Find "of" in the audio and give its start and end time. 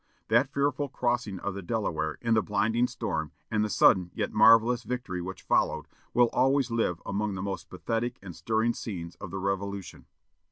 1.41-1.53, 9.17-9.29